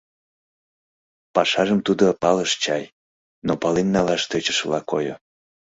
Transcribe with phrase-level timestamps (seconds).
[1.35, 2.83] Пашажым тудо палыш чай,
[3.45, 5.15] но пален налаш тӧчышыла койо.